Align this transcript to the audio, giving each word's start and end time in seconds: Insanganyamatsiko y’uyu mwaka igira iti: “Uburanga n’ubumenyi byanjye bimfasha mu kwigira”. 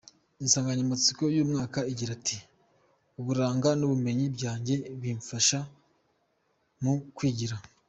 Insanganyamatsiko 0.43 1.21
y’uyu 1.25 1.49
mwaka 1.51 1.79
igira 1.91 2.11
iti: 2.19 2.37
“Uburanga 3.19 3.69
n’ubumenyi 3.79 4.25
byanjye 4.35 4.75
bimfasha 5.01 5.57
mu 6.83 6.93
kwigira”. 7.17 7.55